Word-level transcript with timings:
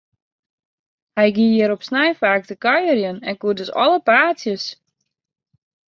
Hja 1.15 1.25
gie 1.35 1.53
hjir 1.55 1.73
op 1.75 1.85
snein 1.87 2.15
faak 2.21 2.43
te 2.47 2.55
kuierjen, 2.63 3.17
en 3.29 3.35
koe 3.41 3.53
dus 3.59 3.73
alle 3.83 3.99
paadsjes. 4.07 4.65